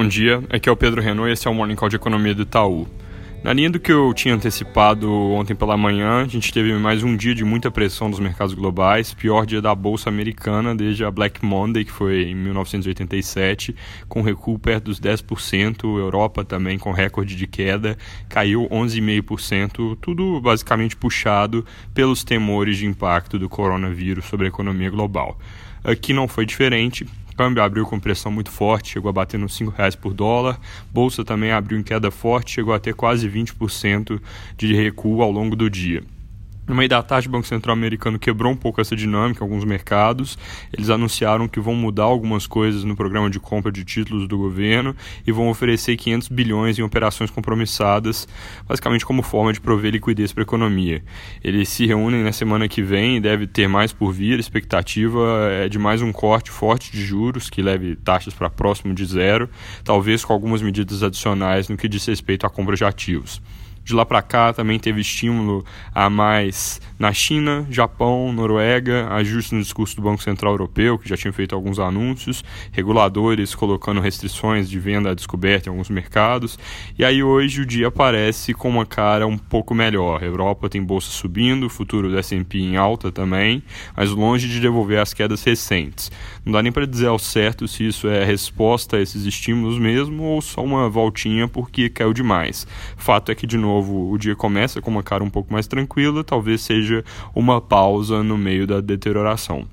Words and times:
Bom 0.00 0.08
dia, 0.08 0.42
aqui 0.48 0.66
é 0.66 0.72
o 0.72 0.76
Pedro 0.76 1.02
Renault 1.02 1.28
e 1.28 1.34
esse 1.34 1.46
é 1.46 1.50
o 1.50 1.54
Morning 1.54 1.74
Call 1.74 1.90
de 1.90 1.96
Economia 1.96 2.34
do 2.34 2.40
Itaú. 2.40 2.88
Na 3.44 3.52
linha 3.52 3.68
do 3.68 3.78
que 3.78 3.92
eu 3.92 4.14
tinha 4.14 4.34
antecipado 4.34 5.12
ontem 5.12 5.54
pela 5.54 5.76
manhã, 5.76 6.22
a 6.22 6.26
gente 6.26 6.50
teve 6.50 6.72
mais 6.72 7.02
um 7.02 7.14
dia 7.14 7.34
de 7.34 7.44
muita 7.44 7.70
pressão 7.70 8.08
nos 8.08 8.18
mercados 8.18 8.54
globais, 8.54 9.12
pior 9.12 9.44
dia 9.44 9.60
da 9.60 9.74
Bolsa 9.74 10.08
Americana 10.08 10.74
desde 10.74 11.04
a 11.04 11.10
Black 11.10 11.44
Monday, 11.44 11.84
que 11.84 11.92
foi 11.92 12.30
em 12.30 12.34
1987, 12.34 13.76
com 14.08 14.22
recuo 14.22 14.58
perto 14.58 14.84
dos 14.84 14.98
10%, 14.98 15.84
Europa 15.84 16.46
também 16.46 16.78
com 16.78 16.92
recorde 16.92 17.36
de 17.36 17.46
queda, 17.46 17.98
caiu 18.26 18.66
11,5%, 18.70 19.98
tudo 20.00 20.40
basicamente 20.40 20.96
puxado 20.96 21.62
pelos 21.92 22.24
temores 22.24 22.78
de 22.78 22.86
impacto 22.86 23.38
do 23.38 23.50
coronavírus 23.50 24.24
sobre 24.24 24.46
a 24.46 24.48
economia 24.48 24.88
global. 24.88 25.38
Aqui 25.84 26.14
não 26.14 26.26
foi 26.26 26.46
diferente, 26.46 27.06
câmbio 27.40 27.62
abriu 27.62 27.86
com 27.86 27.98
pressão 27.98 28.30
muito 28.30 28.50
forte, 28.50 28.90
chegou 28.90 29.08
a 29.08 29.12
bater 29.14 29.38
nos 29.38 29.58
R$ 29.58 29.72
reais 29.74 29.96
por 29.96 30.12
dólar. 30.12 30.60
Bolsa 30.92 31.24
também 31.24 31.50
abriu 31.50 31.78
em 31.78 31.82
queda 31.82 32.10
forte, 32.10 32.52
chegou 32.52 32.74
a 32.74 32.78
ter 32.78 32.92
quase 32.92 33.26
20% 33.30 34.20
de 34.58 34.74
recuo 34.74 35.22
ao 35.22 35.30
longo 35.30 35.56
do 35.56 35.70
dia. 35.70 36.02
No 36.66 36.76
meio 36.76 36.88
da 36.88 37.02
tarde, 37.02 37.26
o 37.26 37.30
Banco 37.30 37.48
Central 37.48 37.72
americano 37.72 38.18
quebrou 38.18 38.52
um 38.52 38.56
pouco 38.56 38.80
essa 38.80 38.94
dinâmica 38.94 39.42
em 39.42 39.44
alguns 39.44 39.64
mercados. 39.64 40.38
Eles 40.72 40.88
anunciaram 40.88 41.48
que 41.48 41.58
vão 41.58 41.74
mudar 41.74 42.04
algumas 42.04 42.46
coisas 42.46 42.84
no 42.84 42.94
programa 42.94 43.28
de 43.28 43.40
compra 43.40 43.72
de 43.72 43.84
títulos 43.84 44.28
do 44.28 44.38
governo 44.38 44.94
e 45.26 45.32
vão 45.32 45.48
oferecer 45.48 45.96
500 45.96 46.28
bilhões 46.28 46.78
em 46.78 46.82
operações 46.82 47.28
compromissadas, 47.28 48.28
basicamente 48.68 49.04
como 49.04 49.20
forma 49.20 49.52
de 49.52 49.60
prover 49.60 49.92
liquidez 49.92 50.32
para 50.32 50.42
a 50.42 50.44
economia. 50.44 51.02
Eles 51.42 51.68
se 51.68 51.86
reúnem 51.86 52.22
na 52.22 52.32
semana 52.32 52.68
que 52.68 52.82
vem 52.82 53.16
e 53.16 53.20
deve 53.20 53.48
ter 53.48 53.66
mais 53.66 53.92
por 53.92 54.12
vir. 54.12 54.36
A 54.36 54.40
expectativa 54.40 55.48
é 55.50 55.68
de 55.68 55.78
mais 55.78 56.02
um 56.02 56.12
corte 56.12 56.52
forte 56.52 56.92
de 56.92 57.04
juros 57.04 57.50
que 57.50 57.62
leve 57.62 57.96
taxas 57.96 58.32
para 58.32 58.48
próximo 58.48 58.94
de 58.94 59.04
zero, 59.04 59.50
talvez 59.82 60.24
com 60.24 60.32
algumas 60.32 60.62
medidas 60.62 61.02
adicionais 61.02 61.68
no 61.68 61.76
que 61.76 61.88
diz 61.88 62.06
respeito 62.06 62.46
à 62.46 62.50
compra 62.50 62.76
de 62.76 62.84
ativos. 62.84 63.42
De 63.90 63.96
lá 63.96 64.06
para 64.06 64.22
cá 64.22 64.52
também 64.52 64.78
teve 64.78 65.00
estímulo 65.00 65.64
a 65.92 66.08
mais 66.08 66.80
na 66.96 67.12
China, 67.12 67.66
Japão, 67.68 68.32
Noruega, 68.32 69.08
ajuste 69.14 69.54
no 69.54 69.60
discurso 69.60 69.96
do 69.96 70.02
Banco 70.02 70.22
Central 70.22 70.52
Europeu, 70.52 70.96
que 70.96 71.08
já 71.08 71.16
tinha 71.16 71.32
feito 71.32 71.56
alguns 71.56 71.80
anúncios, 71.80 72.44
reguladores 72.70 73.52
colocando 73.52 74.00
restrições 74.00 74.68
de 74.70 74.78
venda 74.78 75.10
à 75.10 75.14
descoberta 75.14 75.68
em 75.68 75.70
alguns 75.70 75.88
mercados. 75.88 76.56
E 76.96 77.04
aí 77.04 77.20
hoje 77.20 77.62
o 77.62 77.66
dia 77.66 77.88
aparece 77.88 78.54
com 78.54 78.68
uma 78.68 78.86
cara 78.86 79.26
um 79.26 79.36
pouco 79.38 79.74
melhor. 79.74 80.22
A 80.22 80.26
Europa 80.26 80.68
tem 80.68 80.84
bolsa 80.84 81.10
subindo, 81.10 81.66
o 81.66 81.70
futuro 81.70 82.10
do 82.10 82.18
S&P 82.18 82.58
em 82.58 82.76
alta 82.76 83.10
também, 83.10 83.60
mas 83.96 84.10
longe 84.10 84.46
de 84.46 84.60
devolver 84.60 85.00
as 85.00 85.12
quedas 85.12 85.42
recentes. 85.42 86.12
Não 86.44 86.52
dá 86.52 86.62
nem 86.62 86.70
para 86.70 86.86
dizer 86.86 87.08
ao 87.08 87.18
certo 87.18 87.66
se 87.66 87.88
isso 87.88 88.06
é 88.06 88.24
resposta 88.24 88.98
a 88.98 89.00
esses 89.00 89.24
estímulos 89.24 89.78
mesmo 89.78 90.22
ou 90.22 90.40
só 90.42 90.62
uma 90.62 90.88
voltinha 90.88 91.48
porque 91.48 91.88
caiu 91.88 92.12
demais. 92.12 92.66
Fato 92.96 93.32
é 93.32 93.34
que 93.34 93.46
de 93.46 93.56
novo 93.56 93.79
novo 93.80 94.10
o 94.12 94.18
dia 94.18 94.36
começa 94.36 94.80
com 94.80 94.90
uma 94.90 95.02
cara 95.02 95.24
um 95.24 95.30
pouco 95.30 95.52
mais 95.52 95.66
tranquila, 95.66 96.22
talvez 96.22 96.60
seja 96.60 97.02
uma 97.34 97.60
pausa 97.60 98.22
no 98.22 98.36
meio 98.36 98.66
da 98.66 98.80
deterioração. 98.80 99.66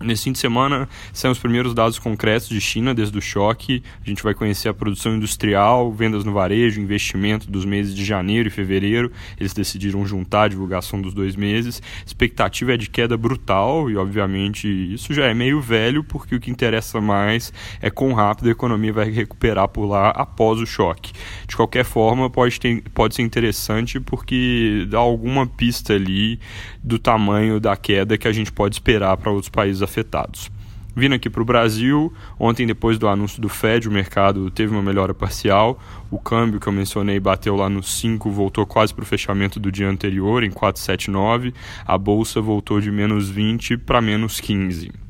Nesse 0.00 0.24
fim 0.24 0.32
de 0.32 0.38
semana, 0.38 0.88
são 1.12 1.30
os 1.30 1.38
primeiros 1.38 1.72
dados 1.72 1.98
concretos 1.98 2.48
de 2.48 2.60
China 2.60 2.92
desde 2.92 3.16
o 3.16 3.22
choque. 3.22 3.82
A 4.04 4.08
gente 4.08 4.22
vai 4.22 4.34
conhecer 4.34 4.68
a 4.68 4.74
produção 4.74 5.14
industrial, 5.14 5.92
vendas 5.92 6.24
no 6.24 6.32
varejo, 6.32 6.80
investimento 6.80 7.50
dos 7.50 7.64
meses 7.64 7.94
de 7.94 8.04
janeiro 8.04 8.48
e 8.48 8.50
fevereiro. 8.50 9.10
Eles 9.38 9.54
decidiram 9.54 10.04
juntar 10.04 10.42
a 10.42 10.48
divulgação 10.48 11.00
dos 11.00 11.14
dois 11.14 11.36
meses. 11.36 11.80
A 12.02 12.06
expectativa 12.06 12.74
é 12.74 12.76
de 12.76 12.90
queda 12.90 13.16
brutal 13.16 13.88
e, 13.88 13.96
obviamente, 13.96 14.68
isso 14.68 15.14
já 15.14 15.26
é 15.26 15.32
meio 15.32 15.60
velho, 15.60 16.02
porque 16.02 16.34
o 16.34 16.40
que 16.40 16.50
interessa 16.50 17.00
mais 17.00 17.52
é 17.80 17.88
quão 17.88 18.12
rápido 18.12 18.48
a 18.48 18.52
economia 18.52 18.92
vai 18.92 19.10
recuperar 19.10 19.68
por 19.68 19.86
lá 19.86 20.10
após 20.10 20.58
o 20.58 20.66
choque. 20.66 21.12
De 21.46 21.54
qualquer 21.54 21.84
forma, 21.84 22.28
pode, 22.28 22.58
ter, 22.58 22.82
pode 22.92 23.14
ser 23.14 23.22
interessante 23.22 24.00
porque 24.00 24.86
dá 24.90 24.98
alguma 24.98 25.46
pista 25.46 25.94
ali 25.94 26.40
do 26.82 26.98
tamanho 26.98 27.60
da 27.60 27.76
queda 27.76 28.18
que 28.18 28.26
a 28.26 28.32
gente 28.32 28.50
pode 28.50 28.74
esperar 28.74 29.16
para 29.16 29.30
outros 29.30 29.48
países 29.48 29.83
afetados. 29.84 30.50
Vindo 30.96 31.14
aqui 31.14 31.28
para 31.28 31.42
o 31.42 31.44
Brasil, 31.44 32.12
ontem, 32.38 32.66
depois 32.66 32.98
do 32.98 33.08
anúncio 33.08 33.42
do 33.42 33.48
Fed, 33.48 33.88
o 33.88 33.92
mercado 33.92 34.48
teve 34.50 34.72
uma 34.72 34.82
melhora 34.82 35.12
parcial. 35.12 35.80
O 36.08 36.20
câmbio 36.20 36.60
que 36.60 36.68
eu 36.68 36.72
mencionei 36.72 37.18
bateu 37.18 37.56
lá 37.56 37.68
no 37.68 37.82
5, 37.82 38.30
voltou 38.30 38.64
quase 38.64 38.94
para 38.94 39.02
o 39.02 39.06
fechamento 39.06 39.58
do 39.58 39.72
dia 39.72 39.88
anterior, 39.88 40.44
em 40.44 40.50
4,79. 40.50 41.52
A 41.84 41.98
bolsa 41.98 42.40
voltou 42.40 42.80
de 42.80 42.92
menos 42.92 43.28
20 43.28 43.76
para 43.78 44.00
menos 44.00 44.40
15. 44.40 45.03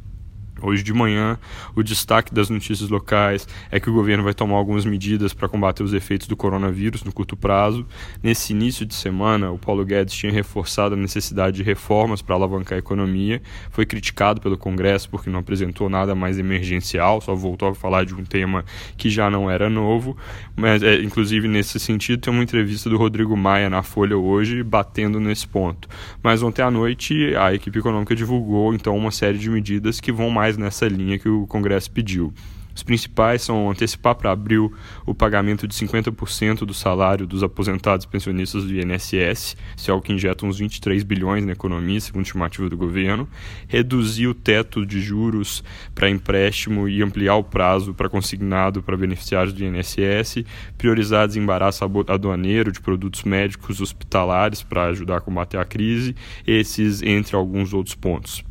Hoje 0.64 0.82
de 0.82 0.94
manhã, 0.94 1.38
o 1.76 1.82
destaque 1.82 2.32
das 2.32 2.48
notícias 2.48 2.88
locais 2.88 3.46
é 3.70 3.78
que 3.78 3.90
o 3.90 3.92
governo 3.92 4.24
vai 4.24 4.32
tomar 4.32 4.56
algumas 4.56 4.86
medidas 4.86 5.34
para 5.34 5.46
combater 5.46 5.82
os 5.82 5.92
efeitos 5.92 6.26
do 6.26 6.34
coronavírus 6.34 7.04
no 7.04 7.12
curto 7.12 7.36
prazo. 7.36 7.86
Nesse 8.22 8.54
início 8.54 8.86
de 8.86 8.94
semana, 8.94 9.50
o 9.50 9.58
Paulo 9.58 9.84
Guedes 9.84 10.14
tinha 10.14 10.32
reforçado 10.32 10.94
a 10.94 10.96
necessidade 10.96 11.58
de 11.58 11.62
reformas 11.62 12.22
para 12.22 12.34
alavancar 12.34 12.76
a 12.76 12.78
economia. 12.78 13.42
Foi 13.70 13.84
criticado 13.84 14.40
pelo 14.40 14.56
Congresso 14.56 15.10
porque 15.10 15.28
não 15.28 15.40
apresentou 15.40 15.90
nada 15.90 16.14
mais 16.14 16.38
emergencial, 16.38 17.20
só 17.20 17.34
voltou 17.34 17.68
a 17.68 17.74
falar 17.74 18.06
de 18.06 18.14
um 18.14 18.24
tema 18.24 18.64
que 18.96 19.10
já 19.10 19.28
não 19.28 19.50
era 19.50 19.68
novo. 19.68 20.16
Mas, 20.56 20.82
é, 20.82 20.94
inclusive, 21.02 21.46
nesse 21.46 21.78
sentido, 21.78 22.22
tem 22.22 22.32
uma 22.32 22.42
entrevista 22.42 22.88
do 22.88 22.96
Rodrigo 22.96 23.36
Maia 23.36 23.68
na 23.68 23.82
Folha 23.82 24.16
hoje 24.16 24.62
batendo 24.62 25.20
nesse 25.20 25.46
ponto. 25.46 25.88
Mas 26.22 26.42
ontem 26.42 26.62
à 26.62 26.70
noite, 26.70 27.36
a 27.36 27.52
equipe 27.52 27.78
econômica 27.78 28.16
divulgou 28.16 28.72
então 28.72 28.96
uma 28.96 29.10
série 29.10 29.36
de 29.36 29.50
medidas 29.50 30.00
que 30.00 30.10
vão 30.10 30.30
mais 30.30 30.53
nessa 30.56 30.86
linha 30.86 31.18
que 31.18 31.28
o 31.28 31.46
Congresso 31.46 31.90
pediu. 31.90 32.32
Os 32.74 32.82
principais 32.82 33.42
são 33.42 33.70
antecipar 33.70 34.16
para 34.16 34.32
abril 34.32 34.72
o 35.06 35.14
pagamento 35.14 35.68
de 35.68 35.74
50% 35.74 36.64
do 36.64 36.74
salário 36.74 37.26
dos 37.26 37.42
aposentados 37.42 38.04
pensionistas 38.04 38.64
do 38.64 38.74
INSS, 38.74 39.56
isso 39.76 39.90
é 39.90 39.92
algo 39.92 40.04
que 40.04 40.12
injeta 40.12 40.44
uns 40.44 40.58
23 40.58 41.04
bilhões 41.04 41.44
na 41.44 41.52
economia, 41.52 42.00
segundo 42.00 42.22
a 42.22 42.26
estimativa 42.26 42.68
do 42.68 42.76
governo, 42.76 43.28
reduzir 43.68 44.26
o 44.26 44.34
teto 44.34 44.84
de 44.84 45.00
juros 45.00 45.62
para 45.94 46.10
empréstimo 46.10 46.88
e 46.88 47.00
ampliar 47.00 47.36
o 47.36 47.44
prazo 47.44 47.94
para 47.94 48.08
consignado 48.08 48.82
para 48.82 48.96
beneficiários 48.96 49.54
do 49.54 49.64
INSS, 49.64 50.44
priorizar 50.76 51.28
desembaraço 51.28 51.84
aduaneiro 52.08 52.72
de 52.72 52.80
produtos 52.80 53.22
médicos 53.22 53.80
hospitalares 53.80 54.62
para 54.62 54.86
ajudar 54.86 55.18
a 55.18 55.20
combater 55.20 55.58
a 55.58 55.64
crise, 55.64 56.16
esses 56.44 57.02
entre 57.02 57.36
alguns 57.36 57.72
outros 57.72 57.94
pontos. 57.94 58.42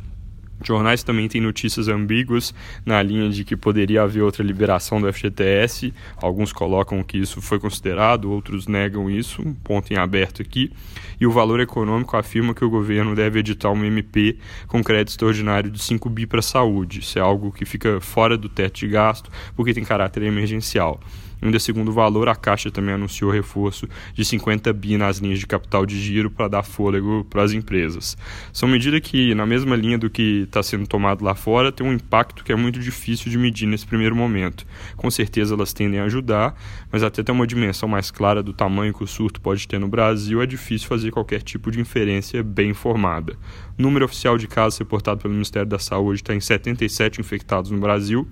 Jornais 0.68 1.02
também 1.02 1.28
têm 1.28 1.40
notícias 1.40 1.88
ambíguas 1.88 2.54
na 2.84 3.02
linha 3.02 3.28
de 3.30 3.44
que 3.44 3.56
poderia 3.56 4.02
haver 4.02 4.22
outra 4.22 4.42
liberação 4.42 5.00
do 5.00 5.12
FGTS. 5.12 5.92
Alguns 6.16 6.52
colocam 6.52 7.02
que 7.02 7.18
isso 7.18 7.40
foi 7.40 7.58
considerado, 7.58 8.30
outros 8.30 8.66
negam 8.66 9.10
isso, 9.10 9.42
um 9.42 9.52
ponto 9.52 9.92
em 9.92 9.96
aberto 9.96 10.42
aqui. 10.42 10.72
E 11.20 11.26
o 11.26 11.30
Valor 11.30 11.60
Econômico 11.60 12.16
afirma 12.16 12.54
que 12.54 12.64
o 12.64 12.70
governo 12.70 13.14
deve 13.14 13.38
editar 13.38 13.70
um 13.70 13.84
MP 13.84 14.38
com 14.66 14.82
crédito 14.82 15.10
extraordinário 15.10 15.70
de 15.70 15.82
5 15.82 16.08
bi 16.08 16.26
para 16.26 16.40
a 16.40 16.42
saúde. 16.42 17.00
Isso 17.00 17.18
é 17.18 17.22
algo 17.22 17.52
que 17.52 17.64
fica 17.64 18.00
fora 18.00 18.36
do 18.36 18.48
teto 18.48 18.80
de 18.80 18.88
gasto 18.88 19.30
porque 19.54 19.74
tem 19.74 19.84
caráter 19.84 20.22
emergencial. 20.22 21.00
Ainda 21.44 21.58
segundo 21.58 21.90
o 21.90 21.92
valor, 21.92 22.26
a 22.26 22.34
Caixa 22.34 22.70
também 22.70 22.94
anunciou 22.94 23.30
reforço 23.30 23.86
de 24.14 24.24
50 24.24 24.72
bi 24.72 24.96
nas 24.96 25.18
linhas 25.18 25.38
de 25.38 25.46
capital 25.46 25.84
de 25.84 26.00
giro 26.00 26.30
para 26.30 26.48
dar 26.48 26.62
fôlego 26.62 27.22
para 27.28 27.42
as 27.42 27.52
empresas. 27.52 28.16
São 28.50 28.66
medidas 28.66 29.00
que, 29.00 29.34
na 29.34 29.44
mesma 29.44 29.76
linha 29.76 29.98
do 29.98 30.08
que 30.08 30.44
está 30.44 30.62
sendo 30.62 30.86
tomado 30.86 31.22
lá 31.22 31.34
fora, 31.34 31.70
tem 31.70 31.86
um 31.86 31.92
impacto 31.92 32.42
que 32.42 32.50
é 32.50 32.56
muito 32.56 32.80
difícil 32.80 33.30
de 33.30 33.36
medir 33.36 33.66
nesse 33.66 33.86
primeiro 33.86 34.16
momento. 34.16 34.66
Com 34.96 35.10
certeza 35.10 35.54
elas 35.54 35.74
tendem 35.74 36.00
a 36.00 36.04
ajudar, 36.04 36.58
mas 36.90 37.02
até 37.02 37.22
ter 37.22 37.32
uma 37.32 37.46
dimensão 37.46 37.86
mais 37.86 38.10
clara 38.10 38.42
do 38.42 38.54
tamanho 38.54 38.94
que 38.94 39.04
o 39.04 39.06
surto 39.06 39.38
pode 39.38 39.68
ter 39.68 39.78
no 39.78 39.86
Brasil, 39.86 40.40
é 40.40 40.46
difícil 40.46 40.88
fazer 40.88 41.10
qualquer 41.10 41.42
tipo 41.42 41.70
de 41.70 41.78
inferência 41.78 42.42
bem 42.42 42.70
informada. 42.70 43.36
O 43.78 43.82
número 43.82 44.06
oficial 44.06 44.38
de 44.38 44.48
casos 44.48 44.78
reportado 44.78 45.20
pelo 45.20 45.34
Ministério 45.34 45.68
da 45.68 45.78
Saúde 45.78 46.22
está 46.22 46.34
em 46.34 46.40
77 46.40 47.20
infectados 47.20 47.70
no 47.70 47.78
Brasil, 47.78 48.26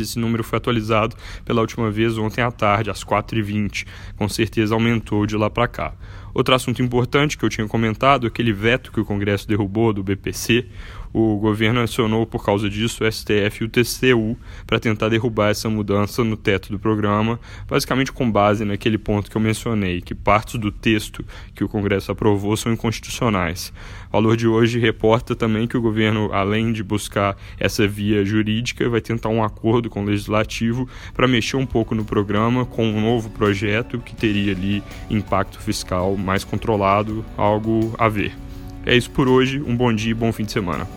esse 0.00 0.18
número 0.18 0.42
foi 0.42 0.56
atualizado 0.58 1.16
pela 1.44 1.60
última 1.60 1.90
vez 1.90 2.16
ontem 2.16 2.40
à 2.40 2.50
tarde, 2.50 2.90
às 2.90 3.04
4h20. 3.04 3.86
Com 4.16 4.28
certeza 4.28 4.74
aumentou 4.74 5.26
de 5.26 5.36
lá 5.36 5.50
para 5.50 5.68
cá. 5.68 5.94
Outro 6.34 6.54
assunto 6.54 6.82
importante 6.82 7.36
que 7.36 7.44
eu 7.44 7.48
tinha 7.48 7.66
comentado, 7.68 8.26
aquele 8.26 8.52
veto 8.52 8.90
que 8.90 9.00
o 9.00 9.04
Congresso 9.04 9.46
derrubou 9.46 9.92
do 9.92 10.02
BPC, 10.02 10.66
o 11.12 11.36
governo 11.36 11.80
acionou 11.80 12.26
por 12.26 12.44
causa 12.44 12.70
disso 12.70 13.04
o 13.04 13.12
STF 13.12 13.62
e 13.62 13.64
o 13.64 13.68
TCU 13.68 14.36
para 14.66 14.80
tentar 14.80 15.10
derrubar 15.10 15.50
essa 15.50 15.68
mudança 15.68 16.24
no 16.24 16.36
teto 16.36 16.70
do 16.70 16.78
programa, 16.78 17.38
basicamente 17.68 18.10
com 18.10 18.30
base 18.30 18.64
naquele 18.64 18.96
ponto 18.96 19.30
que 19.30 19.36
eu 19.36 19.40
mencionei, 19.40 20.00
que 20.00 20.14
partes 20.14 20.58
do 20.58 20.72
texto 20.72 21.24
que 21.54 21.62
o 21.62 21.68
Congresso 21.68 22.10
aprovou 22.10 22.56
são 22.56 22.72
inconstitucionais. 22.72 23.72
O 24.08 24.12
valor 24.12 24.36
de 24.36 24.46
hoje 24.46 24.78
reporta 24.78 25.34
também 25.34 25.66
que 25.66 25.76
o 25.76 25.82
governo, 25.82 26.30
além 26.32 26.72
de 26.72 26.82
buscar 26.82 27.36
essa 27.58 27.86
via 27.86 28.24
jurídica, 28.24 28.88
vai 28.88 29.00
tentar 29.00 29.28
um 29.28 29.44
acordo 29.44 29.90
com 29.90 30.02
o 30.02 30.06
legislativo 30.06 30.88
para 31.12 31.28
mexer 31.28 31.56
um 31.56 31.66
pouco 31.66 31.94
no 31.94 32.04
programa 32.04 32.64
com 32.64 32.86
um 32.86 33.00
novo 33.00 33.28
projeto 33.30 33.98
que 33.98 34.14
teria 34.14 34.52
ali 34.52 34.82
impacto 35.10 35.60
fiscal 35.60 36.16
mais 36.22 36.44
controlado, 36.44 37.24
algo 37.36 37.94
a 37.98 38.08
ver. 38.08 38.32
É 38.86 38.96
isso 38.96 39.10
por 39.10 39.28
hoje, 39.28 39.60
um 39.60 39.76
bom 39.76 39.92
dia 39.92 40.10
e 40.10 40.14
bom 40.14 40.32
fim 40.32 40.44
de 40.44 40.52
semana. 40.52 40.88